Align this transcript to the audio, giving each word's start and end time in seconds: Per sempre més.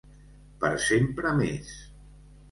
Per 0.61 0.69
sempre 0.85 1.33
més. 1.41 1.69